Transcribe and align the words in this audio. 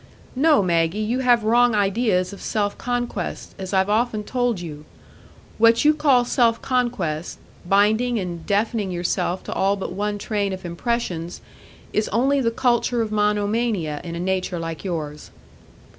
"No, 0.35 0.63
Maggie, 0.63 0.97
you 0.97 1.19
have 1.19 1.43
wrong 1.43 1.75
ideas 1.75 2.33
of 2.33 2.41
self 2.41 2.75
conquest, 2.75 3.53
as 3.59 3.71
I've 3.71 3.87
often 3.87 4.23
told 4.23 4.59
you. 4.59 4.83
What 5.59 5.85
you 5.85 5.93
call 5.93 6.25
self 6.25 6.59
conquest—blinding 6.59 8.17
and 8.17 8.43
deafening 8.47 8.89
yourself 8.89 9.43
to 9.43 9.53
all 9.53 9.75
but 9.75 9.93
one 9.93 10.17
train 10.17 10.53
of 10.53 10.65
impressions—is 10.65 12.09
only 12.09 12.41
the 12.41 12.49
culture 12.49 13.03
of 13.03 13.11
monomania 13.11 14.01
in 14.03 14.15
a 14.15 14.19
nature 14.19 14.57
like 14.57 14.83
yours." 14.83 15.29